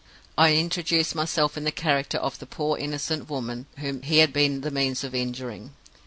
[0.35, 4.61] I introduced myself in the character of the poor innocent woman whom he had been
[4.61, 5.73] the means of injuring.